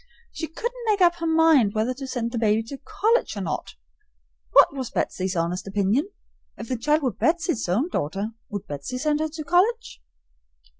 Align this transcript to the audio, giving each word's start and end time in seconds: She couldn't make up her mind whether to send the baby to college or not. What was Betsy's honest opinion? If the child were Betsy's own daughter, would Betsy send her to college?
She 0.31 0.47
couldn't 0.47 0.83
make 0.87 0.99
up 0.99 1.17
her 1.17 1.27
mind 1.27 1.75
whether 1.75 1.93
to 1.93 2.07
send 2.07 2.31
the 2.31 2.39
baby 2.39 2.63
to 2.63 2.77
college 2.79 3.37
or 3.37 3.41
not. 3.41 3.75
What 4.51 4.75
was 4.75 4.89
Betsy's 4.89 5.35
honest 5.35 5.67
opinion? 5.67 6.09
If 6.57 6.69
the 6.69 6.75
child 6.77 7.03
were 7.03 7.11
Betsy's 7.13 7.69
own 7.69 7.87
daughter, 7.89 8.29
would 8.49 8.65
Betsy 8.65 8.97
send 8.97 9.19
her 9.19 9.29
to 9.29 9.43
college? 9.43 10.01